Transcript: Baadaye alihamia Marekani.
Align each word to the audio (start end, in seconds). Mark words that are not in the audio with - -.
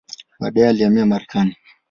Baadaye 0.39 0.67
alihamia 0.69 1.05
Marekani. 1.05 1.55